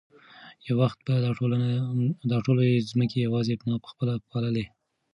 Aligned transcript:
یو 0.67 0.75
وخت 0.81 0.99
به 1.05 1.13
دا 2.31 2.37
ټولې 2.45 2.67
مځکې 2.99 3.17
یوازې 3.27 3.53
ما 3.67 3.75
په 3.83 3.87
خپله 3.93 4.13
پاللې. 4.29 4.65